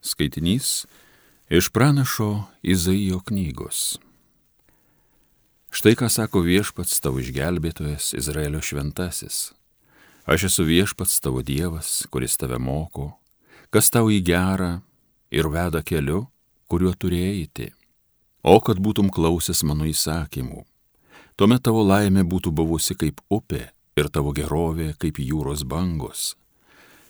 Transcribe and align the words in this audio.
Skaitinys 0.00 0.86
iš 1.48 1.68
pranašo 1.70 2.44
Izaijo 2.62 3.20
knygos. 3.20 3.98
Štai 5.70 5.92
ką 5.98 6.08
sako 6.08 6.40
viešpats 6.46 7.00
tavo 7.04 7.20
išgelbėtojas 7.20 8.14
Izraelio 8.16 8.62
šventasis. 8.64 9.52
Aš 10.26 10.48
esu 10.48 10.64
viešpats 10.64 11.20
tavo 11.20 11.42
Dievas, 11.42 12.06
kuris 12.10 12.38
tave 12.40 12.58
moko, 12.58 13.12
kas 13.70 13.92
tau 13.92 14.08
į 14.10 14.22
gerą 14.24 14.80
ir 15.30 15.50
veda 15.52 15.82
keliu, 15.86 16.24
kuriuo 16.66 16.94
turėjai 16.94 17.34
eiti. 17.42 17.68
O 18.42 18.56
kad 18.64 18.80
būtum 18.82 19.10
klausęs 19.12 19.62
mano 19.68 19.86
įsakymų, 19.90 20.64
tuomet 21.36 21.62
tavo 21.66 21.84
laimė 21.86 22.24
būtų 22.24 22.54
buvusi 22.54 22.96
kaip 22.98 23.20
upė 23.30 23.68
ir 23.98 24.10
tavo 24.10 24.32
gerovė 24.32 24.94
kaip 24.98 25.20
jūros 25.22 25.66
bangos. 25.66 26.34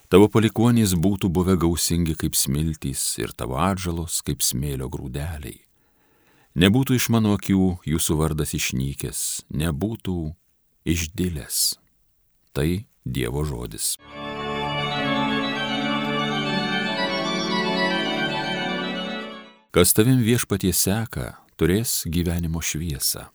Tavo 0.06 0.28
palikonys 0.30 0.92
būtų 0.94 1.32
buvę 1.34 1.56
gausingi 1.58 2.14
kaip 2.14 2.36
smiltys 2.38 3.00
ir 3.18 3.32
tavo 3.34 3.56
atžalos 3.58 4.20
kaip 4.22 4.38
smėlio 4.38 4.86
grūdeliai. 4.86 5.58
Nebūtų 6.54 6.94
iš 6.94 7.08
mano 7.10 7.32
akių 7.34 7.80
jūsų 7.90 8.14
vardas 8.20 8.54
išnykęs, 8.54 9.22
nebūtų 9.50 10.20
išdilęs. 10.86 11.58
Tai 12.54 12.86
Dievo 13.02 13.42
žodis. 13.46 13.96
Kas 19.74 19.92
tavim 19.92 20.22
viešpatie 20.22 20.70
seka, 20.72 21.34
turės 21.58 22.04
gyvenimo 22.06 22.62
šviesą. 22.62 23.26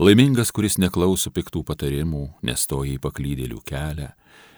Laimingas, 0.00 0.54
kuris 0.54 0.78
neklauso 0.78 1.34
piktų 1.34 1.66
patarimų, 1.66 2.22
nestoja 2.46 2.94
į 2.94 3.02
paklydėlių 3.02 3.60
kelią, 3.66 4.14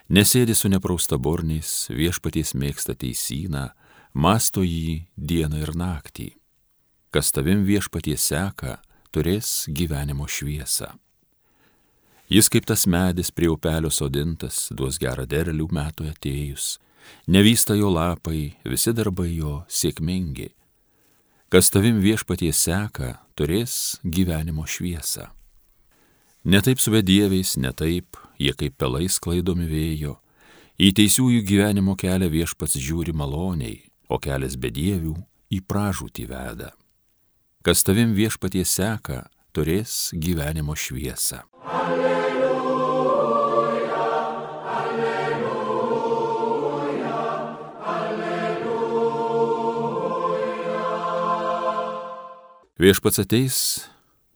nesėdi 0.09 0.55
su 0.55 0.71
neprausta 0.73 1.19
borniais, 1.19 1.89
viešpaties 1.91 2.55
mėgsta 2.55 2.95
teisyną, 2.99 3.71
masto 4.15 4.65
jį 4.65 5.07
dieną 5.17 5.63
ir 5.63 5.75
naktį. 5.77 6.33
Kas 7.13 7.33
tavim 7.33 7.67
viešpatie 7.69 8.17
seka, 8.17 8.81
turės 9.13 9.67
gyvenimo 9.69 10.27
šviesą. 10.27 10.95
Jis 12.33 12.49
kaip 12.49 12.65
tas 12.65 12.87
medis 12.89 13.29
prie 13.31 13.51
upelio 13.53 13.91
sodintas, 13.93 14.71
duos 14.73 14.97
gerą 14.97 15.27
derlių 15.29 15.69
metų 15.69 16.09
atėjus, 16.15 16.79
nevysta 17.29 17.77
jo 17.77 17.93
lapai, 17.93 18.57
visi 18.65 18.97
darbai 18.97 19.29
jo 19.35 19.61
sėkmingi 19.69 20.49
Kas 21.53 21.69
tavim 21.69 21.99
viešpatie 22.01 22.49
seka, 22.57 23.19
turės 23.37 23.99
gyvenimo 24.01 24.63
šviesą. 24.65 25.27
Netaip 26.45 26.81
su 26.83 26.91
vedieviais, 26.91 27.55
netaip, 27.57 28.17
jie 28.35 28.51
kaip 28.59 28.75
pelais 28.75 29.21
klaidomi 29.23 29.69
vėjo, 29.71 30.17
į 30.75 30.91
teisiųjų 30.99 31.45
gyvenimo 31.47 31.95
kelią 31.95 32.27
viešpats 32.33 32.75
žiūri 32.83 33.15
maloniai, 33.15 33.79
o 34.11 34.19
kelias 34.19 34.59
bedievių 34.59 35.15
į 35.55 35.63
pražūtį 35.71 36.27
veda. 36.27 36.73
Kas 37.63 37.87
tavim 37.87 38.11
viešpatie 38.19 38.65
seka, 38.67 39.29
turės 39.55 40.11
gyvenimo 40.19 40.75
šviesą. 40.75 41.45
Alleluja. 41.63 42.33
Viešpats 52.83 53.23
ateis, 53.23 53.87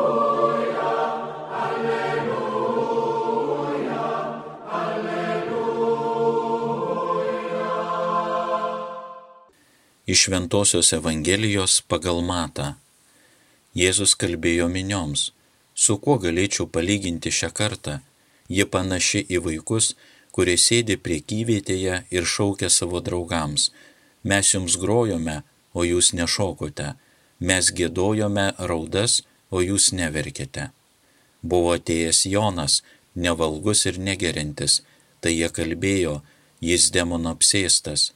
alleluja, 1.65 2.81
alleluja. 4.69 5.61
Iš 10.07 10.29
Ventosios 10.29 10.93
Evangelijos 10.93 11.81
pagal 11.89 12.21
Matą. 12.21 12.75
Jėzus 13.75 14.13
kalbėjo 14.21 14.69
minioms, 14.69 15.33
su 15.75 15.97
kuo 15.97 16.19
galėčiau 16.21 16.69
palyginti 16.69 17.33
šią 17.33 17.51
kartą. 17.57 18.01
Ji 18.53 18.65
panaši 18.69 19.25
į 19.33 19.39
vaikus, 19.49 19.95
kurie 20.31 20.59
sėdi 20.61 21.01
priekyvietėje 21.01 22.05
ir 22.11 22.25
šaukia 22.27 22.69
savo 22.69 23.01
draugams, 23.01 23.71
mes 24.23 24.55
jums 24.55 24.77
grojome, 24.77 25.43
o 25.75 25.85
jūs 25.87 26.13
nešokote, 26.17 26.95
mes 27.39 27.71
gėdojome 27.77 28.47
raudas, 28.71 29.23
o 29.51 29.63
jūs 29.65 29.91
neverkite. 29.97 30.71
Buvo 31.43 31.75
atėjęs 31.79 32.27
Jonas, 32.31 32.83
nevalgus 33.15 33.87
ir 33.91 33.99
negerintis, 33.99 34.81
tai 35.21 35.35
jie 35.37 35.49
kalbėjo, 35.49 36.21
jis 36.61 36.91
demono 36.95 37.35
apsėstas. 37.37 38.13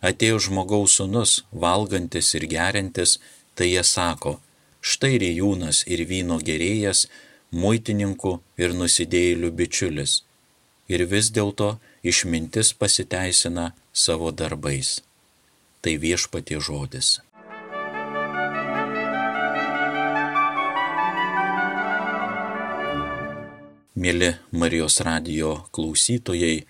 Atėjo 0.00 0.38
žmogaus 0.46 0.98
sunus, 1.00 1.32
valgantis 1.52 2.34
ir 2.38 2.46
gerintis, 2.46 3.16
tai 3.56 3.72
jie 3.72 3.82
sako, 3.82 4.38
štai 4.80 5.16
rijūnas 5.24 5.82
ir 5.90 6.04
vyno 6.06 6.38
gerėjas, 6.38 7.08
muitininkų 7.50 8.38
ir 8.62 8.76
nusidėjėlių 8.78 9.50
bičiulis 9.58 10.22
ir 10.88 11.04
vis 11.12 11.28
dėlto 11.36 11.76
išmintis 12.02 12.72
pasiteisina 12.80 13.72
savo 13.92 14.32
darbais. 14.32 14.98
Tai 15.82 15.94
viešpatie 16.02 16.58
žodis. 16.58 17.18
Mėly 23.98 24.34
Marijos 24.54 25.00
radijo 25.02 25.64
klausytojai, 25.74 26.66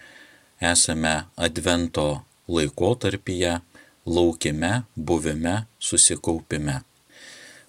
esame 0.60 1.14
Advento 1.36 2.22
laikotarpyje, 2.48 3.58
laukime, 4.08 4.70
buvime, 4.96 5.66
susikaupime. 5.78 6.78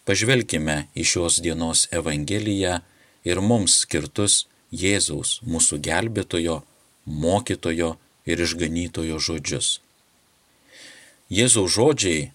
Pažvelkime 0.07 0.77
į 0.95 1.03
šios 1.11 1.41
dienos 1.43 1.87
Evangeliją 1.91 2.79
ir 3.27 3.43
mums 3.43 3.81
skirtus 3.83 4.45
Jėzaus, 4.71 5.39
mūsų 5.43 5.81
gelbėtojo, 5.89 6.61
mokytojo 7.05 7.91
ir 8.29 8.47
išganytojo 8.47 9.19
žodžius. 9.19 9.79
Jėzaus 11.29 11.75
žodžiai 11.75 12.31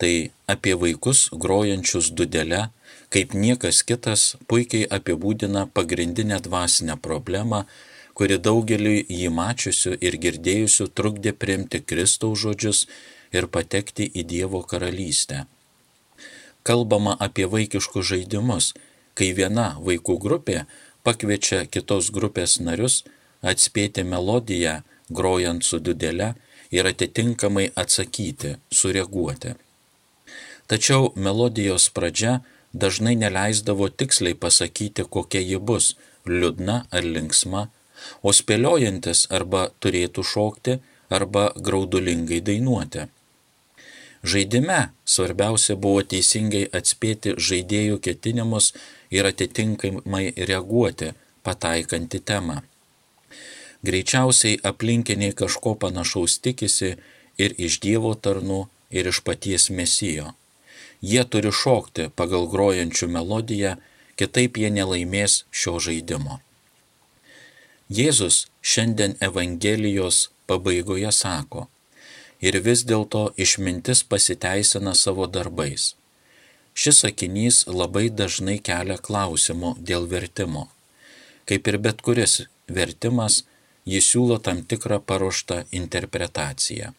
tai 0.00 0.30
apie 0.48 0.74
vaikus 0.78 1.28
grojančius 1.36 2.08
dudelę, 2.16 2.68
kaip 3.12 3.34
niekas 3.34 3.82
kitas 3.84 4.36
puikiai 4.48 4.86
apibūdina 4.96 5.66
pagrindinę 5.74 6.38
dvasinę 6.46 6.96
problemą, 7.02 7.64
kuri 8.16 8.38
daugeliui 8.38 9.04
jį 9.04 9.28
mačiusių 9.34 9.98
ir 10.00 10.16
girdėjusių 10.24 10.88
trukdė 11.00 11.34
priimti 11.42 11.82
Kristaus 11.84 12.40
žodžius 12.44 12.86
ir 13.36 13.50
patekti 13.52 14.08
į 14.08 14.24
Dievo 14.32 14.62
karalystę. 14.70 15.44
Kalbama 16.62 17.14
apie 17.26 17.46
vaikiškus 17.52 18.08
žaidimus, 18.12 18.72
kai 19.14 19.32
viena 19.36 19.74
vaikų 19.84 20.18
grupė 20.24 20.64
pakviečia 21.06 21.64
kitos 21.66 22.10
grupės 22.14 22.58
narius 22.64 23.02
atspėti 23.42 24.04
melodiją, 24.04 24.82
grojant 25.08 25.64
su 25.64 25.78
dudele 25.80 26.34
ir 26.70 26.86
atitinkamai 26.86 27.70
atsakyti, 27.76 28.56
sureaguoti. 28.70 29.54
Tačiau 30.68 31.12
melodijos 31.16 31.88
pradžia 31.96 32.40
dažnai 32.72 33.14
neleisdavo 33.16 33.88
tiksliai 33.88 34.34
pasakyti, 34.34 35.04
kokia 35.08 35.40
ji 35.40 35.58
bus- 35.58 35.94
liūdna 36.38 36.76
ar 36.90 37.04
linksma, 37.14 37.68
o 38.22 38.30
spėliojantis 38.32 39.26
arba 39.30 39.70
turėtų 39.80 40.22
šokti, 40.32 40.78
arba 41.10 41.52
graudulingai 41.56 42.40
dainuoti. 42.40 43.08
Žaidime 44.22 44.80
svarbiausia 45.04 45.76
buvo 45.76 46.02
teisingai 46.02 46.64
atspėti 46.78 47.36
žaidėjų 47.48 48.00
ketinimus 48.06 48.72
ir 49.10 49.28
atitinkamai 49.30 50.24
reaguoti, 50.50 51.14
pataikant 51.46 52.14
į 52.18 52.20
temą. 52.30 52.62
Greičiausiai 53.86 54.58
aplinkiniai 54.70 55.32
kažko 55.32 55.74
panašaus 55.74 56.38
tikisi 56.42 56.96
ir 57.38 57.54
iš 57.58 57.78
Dievo 57.84 58.14
tarnų, 58.14 58.66
ir 58.90 59.06
iš 59.12 59.22
paties 59.22 59.68
mesijo. 59.70 60.32
Jie 61.00 61.22
turi 61.30 61.52
šokti 61.54 62.08
pagal 62.18 62.48
grojančių 62.50 63.06
melodiją, 63.14 63.76
kitaip 64.18 64.58
jie 64.58 64.70
nelaimės 64.74 65.44
šio 65.54 65.78
žaidimo. 65.78 66.40
Jėzus 67.88 68.48
šiandien 68.60 69.14
Evangelijos 69.22 70.28
pabaigoje 70.50 71.12
sako, 71.14 71.68
ir 72.40 72.58
vis 72.66 72.82
dėlto 72.88 73.28
išmintis 73.44 74.02
pasiteisina 74.02 74.94
savo 74.94 75.26
darbais. 75.26 75.94
Šis 76.78 77.00
sakinys 77.02 77.64
labai 77.66 78.08
dažnai 78.10 78.58
kelia 78.62 78.98
klausimų 78.98 79.76
dėl 79.82 80.06
vertimo. 80.10 80.68
Kaip 81.48 81.70
ir 81.70 81.78
bet 81.86 82.02
kuris 82.06 82.42
vertimas, 82.68 83.44
jis 83.88 84.10
siūlo 84.12 84.38
tam 84.44 84.62
tikrą 84.70 85.00
paruoštą 85.10 85.62
interpretaciją. 85.80 86.92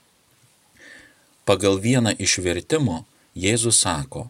Pagal 1.46 1.80
vieną 1.86 2.16
iš 2.26 2.40
vertimų 2.46 3.04
Jėzus 3.40 3.82
sako, 3.86 4.28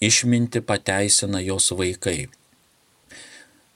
išminti 0.00 0.60
pateisina 0.60 1.40
jos 1.40 1.70
vaikai. 1.78 2.28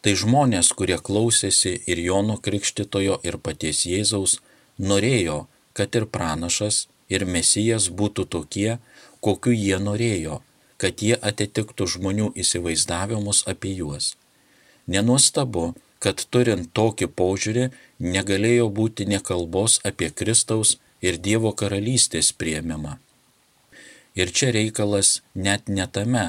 Tai 0.02 0.12
žmonės, 0.22 0.72
kurie 0.78 0.96
klausėsi 1.08 1.72
ir 1.90 2.00
Jono 2.08 2.36
Krikštitojo 2.42 3.20
ir 3.26 3.38
paties 3.42 3.84
Jėzaus, 3.90 4.38
norėjo, 4.78 5.38
kad 5.76 5.96
ir 5.98 6.06
pranašas, 6.06 6.86
ir 7.08 7.24
mesijas 7.26 7.88
būtų 8.00 8.26
tokie, 8.34 8.78
kokiu 9.20 9.54
jie 9.54 9.78
norėjo, 9.82 10.40
kad 10.80 11.02
jie 11.02 11.16
atitiktų 11.30 11.88
žmonių 11.94 12.30
įsivaizdavimus 12.42 13.44
apie 13.50 13.74
juos. 13.80 14.14
Nenuostabu, 14.86 15.74
kad 16.02 16.22
turint 16.30 16.72
tokį 16.76 17.08
požiūrį 17.18 17.68
negalėjo 18.14 18.68
būti 18.78 19.06
nekalbos 19.08 19.80
apie 19.90 20.10
Kristaus 20.10 20.76
ir 21.00 21.18
Dievo 21.26 21.52
karalystės 21.52 22.32
prieimimą. 22.32 22.96
Ir 24.16 24.32
čia 24.32 24.52
reikalas 24.56 25.20
net 25.34 25.68
ne 25.68 25.86
tame, 25.86 26.26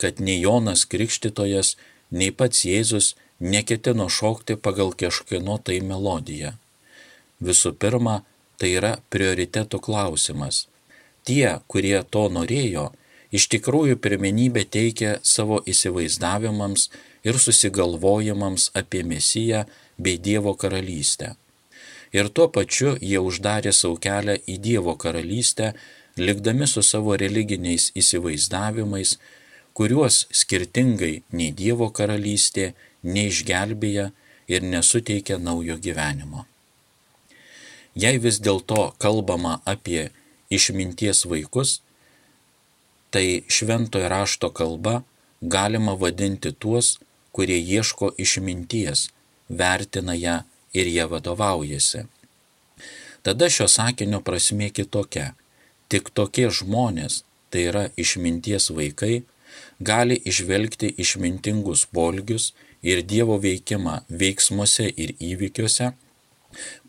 kad 0.00 0.20
nei 0.20 0.40
Jonas 0.40 0.84
Krikštytojas, 0.88 1.76
nei 2.10 2.32
pats 2.32 2.64
Jėzus 2.64 3.14
neketino 3.40 4.08
šokti 4.08 4.56
pagal 4.56 4.92
kažkieno 4.96 5.58
tai 5.60 5.80
melodiją. 5.84 6.54
Visų 7.40 7.74
pirma, 7.76 8.22
tai 8.56 8.72
yra 8.78 8.96
prioritetų 9.12 9.80
klausimas. 9.84 10.64
Tie, 11.28 11.58
kurie 11.68 11.98
to 12.08 12.28
norėjo, 12.32 12.92
iš 13.34 13.48
tikrųjų 13.52 13.98
pirmenybę 14.00 14.64
teikia 14.64 15.18
savo 15.22 15.60
įsivaizdavimams 15.68 16.88
ir 17.26 17.38
susigalvojimams 17.44 18.70
apie 18.80 19.02
Mesiją 19.04 19.64
bei 19.98 20.18
Dievo 20.26 20.54
karalystę. 20.54 21.34
Ir 22.16 22.30
tuo 22.34 22.46
pačiu 22.56 22.94
jie 23.02 23.20
uždarė 23.28 23.72
savo 23.74 23.98
kelią 24.06 24.36
į 24.46 24.58
Dievo 24.66 24.94
karalystę, 25.02 25.72
likdami 26.16 26.68
su 26.70 26.82
savo 26.86 27.16
religiniais 27.18 27.90
įsivaizdavimais, 28.00 29.16
kuriuos 29.76 30.26
skirtingai 30.40 31.14
nei 31.38 31.50
Dievo 31.52 31.90
karalystė 31.98 32.70
neišgelbėja 33.02 34.10
ir 34.48 34.68
nesuteikia 34.74 35.38
naujo 35.38 35.76
gyvenimo. 35.82 36.46
Jei 37.96 38.20
vis 38.22 38.38
dėlto 38.44 38.92
kalbama 39.02 39.58
apie 39.64 40.10
išminties 40.52 41.24
vaikus, 41.26 41.80
tai 43.10 43.42
šventojo 43.48 44.08
rašto 44.12 44.50
kalba 44.52 45.00
galima 45.40 45.94
vadinti 45.96 46.52
tuos, 46.52 46.98
kurie 47.36 47.58
ieško 47.60 48.14
išminties, 48.24 49.08
vertina 49.48 50.14
ją 50.16 50.36
ir 50.78 50.88
jie 50.94 51.04
vadovaujasi. 51.12 52.06
Tada 53.26 53.48
šio 53.50 53.68
sakinio 53.68 54.20
prasme 54.26 54.70
kitokia. 54.76 55.32
Tik 55.92 56.08
tokie 56.18 56.48
žmonės, 56.58 57.22
tai 57.50 57.66
yra 57.70 57.82
išminties 58.02 58.70
vaikai, 58.78 59.16
gali 59.88 60.16
išvelgti 60.32 60.94
išmintingus 61.04 61.84
polgius 61.98 62.52
ir 62.82 63.02
Dievo 63.12 63.36
veikimą 63.42 63.96
veiksmuose 64.22 64.88
ir 65.04 65.12
įvykiuose, 65.30 65.92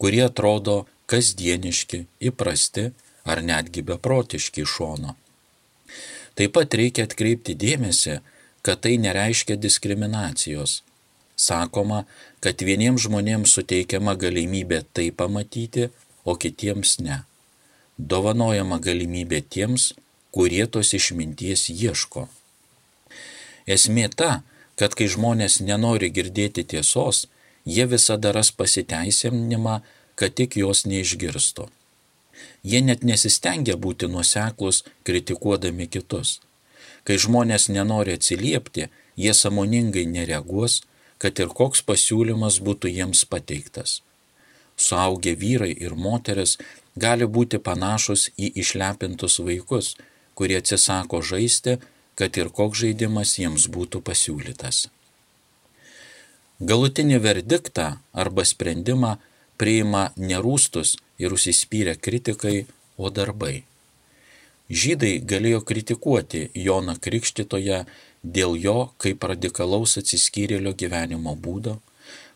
kurie 0.01 0.23
atrodo 0.25 0.77
kasdieniški, 1.11 2.03
įprasti 2.29 2.89
ar 3.27 3.43
netgi 3.43 3.83
beprotiški 3.91 4.63
iš 4.65 4.75
šono. 4.79 5.15
Taip 6.37 6.53
pat 6.57 6.73
reikia 6.79 7.07
atkreipti 7.07 7.55
dėmesį, 7.57 8.19
kad 8.61 8.81
tai 8.83 8.97
nereiškia 8.97 9.55
diskriminacijos. 9.55 10.81
Sakoma, 11.37 12.03
kad 12.41 12.61
vieniems 12.65 13.05
žmonėms 13.05 13.53
suteikiama 13.53 14.15
galimybė 14.17 14.81
tai 14.93 15.11
pamatyti, 15.11 15.89
o 16.25 16.35
kitiems 16.35 16.97
ne. 17.05 17.21
Dovanojama 17.97 18.79
galimybė 18.83 19.43
tiems, 19.53 19.93
kurie 20.33 20.65
tos 20.67 20.93
išminties 20.97 21.69
ieško. 21.73 22.27
Esmė 23.67 24.09
ta, 24.09 24.41
kad 24.79 24.93
kai 24.97 25.07
žmonės 25.13 25.59
nenori 25.65 26.09
girdėti 26.13 26.65
tiesos, 26.73 27.25
jie 27.65 27.85
visada 27.93 28.33
ras 28.35 28.51
pasiteisinimą, 28.51 29.81
kad 30.17 30.33
tik 30.39 30.57
jos 30.57 30.85
neišgirsto. 30.89 31.69
Jie 32.63 32.81
net 32.81 33.03
nesistengia 33.05 33.77
būti 33.77 34.09
nuoseklus 34.09 34.83
kritikuodami 35.05 35.87
kitus. 35.87 36.39
Kai 37.07 37.15
žmonės 37.23 37.69
nenori 37.71 38.17
atsiliepti, 38.17 38.89
jie 39.15 39.33
samoningai 39.33 40.03
nereaguos, 40.11 40.81
kad 41.17 41.39
ir 41.39 41.53
koks 41.59 41.85
pasiūlymas 41.87 42.59
būtų 42.67 42.91
jiems 42.91 43.23
pateiktas. 43.31 44.01
Suaugę 44.77 45.33
vyrai 45.39 45.71
ir 45.71 45.95
moteris 45.95 46.57
gali 46.99 47.25
būti 47.25 47.61
panašus 47.63 48.27
į 48.37 48.51
išlepintus 48.61 49.39
vaikus, 49.39 49.95
kurie 50.35 50.59
atsisako 50.59 51.23
žaisti, 51.31 51.77
kad 52.17 52.37
ir 52.37 52.51
koks 52.59 52.83
žaidimas 52.83 53.37
jiems 53.39 53.65
būtų 53.73 54.03
pasiūlytas. 54.05 54.87
Galutinį 56.59 57.17
verdiktą 57.21 57.87
arba 58.13 58.45
sprendimą 58.45 59.15
priima 59.61 60.09
nerūstus 60.17 60.95
ir 61.21 61.33
užsispyrę 61.33 61.95
kritikai, 62.01 62.65
o 62.97 63.09
darbai. 63.13 63.61
Žydai 64.67 65.21
galėjo 65.23 65.61
kritikuoti 65.63 66.49
Joną 66.53 66.97
Krikštitoje 66.99 67.85
dėl 68.23 68.57
jo 68.59 68.89
kaip 68.99 69.23
radikalaus 69.23 69.95
atsiskyrėlio 70.01 70.73
gyvenimo 70.75 71.35
būdo, 71.39 71.77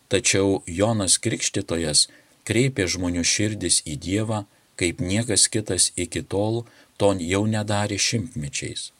tačiau 0.08 0.62
Jonas 0.66 1.18
Krikštitojas 1.20 2.06
kreipė 2.48 2.88
žmonių 2.88 3.24
širdis 3.24 3.82
į 3.84 3.98
Dievą, 4.06 4.46
kaip 4.80 5.04
niekas 5.04 5.44
kitas 5.52 5.90
iki 5.96 6.22
tol 6.24 6.64
to 6.96 7.12
jau 7.20 7.44
nedarė 7.46 8.00
šimtmečiais. 8.00 8.90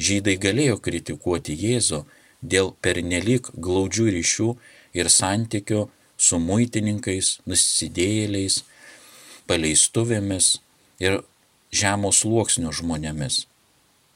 Žydai 0.00 0.36
galėjo 0.40 0.80
kritikuoti 0.80 1.52
Jėzų 1.56 2.02
dėl 2.40 2.72
pernelyg 2.80 3.52
glaudžių 3.52 4.08
ryšių 4.16 4.48
ir 4.96 5.12
santykių 5.12 5.86
su 6.16 6.40
muitininkais, 6.40 7.38
nusidėjėliais, 7.44 8.62
paleistuvėmis 9.46 10.56
ir 11.04 11.20
žemo 11.80 12.12
sluoksnio 12.20 12.72
žmonėmis. 12.78 13.44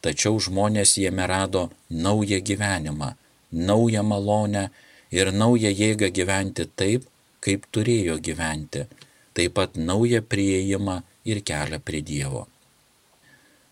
Tačiau 0.05 0.39
žmonės 0.41 0.97
jame 1.03 1.27
rado 1.29 1.69
naują 1.91 2.41
gyvenimą, 2.49 3.11
naują 3.53 4.03
malonę 4.03 4.65
ir 5.13 5.33
naują 5.33 5.71
jėgą 5.83 6.09
gyventi 6.19 6.65
taip, 6.81 7.05
kaip 7.45 7.67
turėjo 7.75 8.17
gyventi, 8.29 8.87
taip 9.35 9.55
pat 9.59 9.77
naują 9.77 10.23
prieimą 10.23 11.01
ir 11.25 11.43
kelią 11.45 11.81
prie 11.85 12.01
Dievo. 12.11 12.47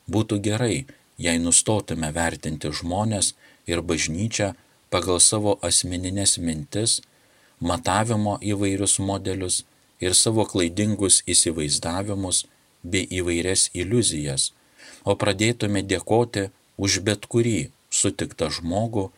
Būtų 0.09 0.41
gerai, 0.45 0.87
jei 1.19 1.39
nustotume 1.41 2.11
vertinti 2.13 2.73
žmonės 2.81 3.35
ir 3.69 3.83
bažnyčią 3.83 4.53
pagal 4.93 5.21
savo 5.21 5.57
asmeninės 5.69 6.39
mintis, 6.39 7.01
matavimo 7.61 8.39
įvairius 8.53 8.99
modelius 9.01 9.65
ir 10.01 10.15
savo 10.15 10.47
klaidingus 10.49 11.23
įsivaizdavimus 11.27 12.45
bei 12.93 13.07
įvairias 13.21 13.69
iliuzijas, 13.75 14.53
o 15.05 15.15
pradėtume 15.21 15.83
dėkoti 15.83 16.49
už 16.79 17.01
bet 17.07 17.27
kurį 17.33 17.71
sutiktą 17.91 18.51
žmogų 18.59 19.09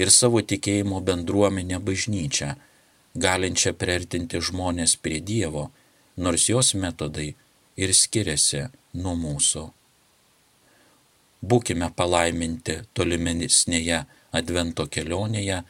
ir 0.00 0.12
savo 0.12 0.42
tikėjimo 0.42 1.00
bendruomenę 1.08 1.80
bažnyčią, 1.88 2.54
galinčią 3.26 3.72
priartinti 3.80 4.42
žmonės 4.48 4.96
prie 5.00 5.20
Dievo, 5.20 5.70
nors 6.16 6.48
jos 6.50 6.74
metodai 6.74 7.32
ir 7.76 7.94
skiriasi 7.94 8.66
nuo 9.00 9.14
mūsų. 9.16 9.64
Būkime 11.46 11.90
palaiminti 11.96 12.80
tolimesnėje 12.96 14.04
Advento 14.36 14.84
kelionėje 14.92 15.62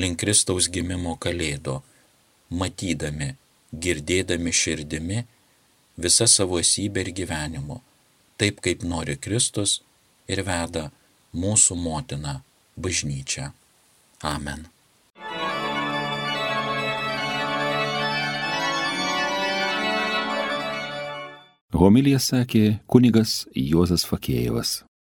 link 0.00 0.20
Kristaus 0.22 0.68
gimimo 0.72 1.16
kalėdo, 1.20 1.80
matydami, 2.60 3.34
girdėdami 3.84 4.52
širdimi 4.54 5.24
visa 5.96 6.26
savo 6.30 6.58
esybė 6.60 7.06
ir 7.06 7.12
gyvenimu, 7.22 7.80
taip 8.38 8.60
kaip 8.64 8.84
nori 8.84 9.16
Kristus 9.16 9.80
ir 10.28 10.44
veda 10.46 10.90
mūsų 11.34 11.76
motina 11.78 12.40
bažnyčia. 12.76 13.52
Amen. 14.24 14.66
Homilija 21.74 22.20
sakė 22.22 22.78
kunigas 22.86 23.44
Juozas 23.58 24.06
Fakėjevas. 24.06 24.84